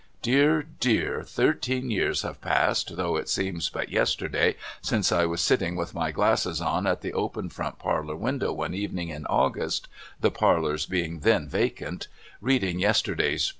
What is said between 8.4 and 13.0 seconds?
one evening in August (the parlours being then vacant) reading